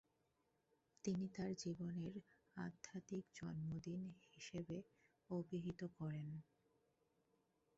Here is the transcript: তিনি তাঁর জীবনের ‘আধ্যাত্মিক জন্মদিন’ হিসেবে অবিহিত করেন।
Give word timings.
তিনি 1.05 1.25
তাঁর 1.35 1.51
জীবনের 1.63 2.15
‘আধ্যাত্মিক 2.57 3.25
জন্মদিন’ 3.35 4.01
হিসেবে 4.29 4.77
অবিহিত 5.29 5.81
করেন। 5.97 6.27